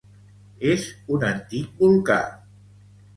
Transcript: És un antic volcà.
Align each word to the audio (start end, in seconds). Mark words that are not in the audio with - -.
És 0.69 0.85
un 1.17 1.25
antic 1.27 1.75
volcà. 1.83 2.17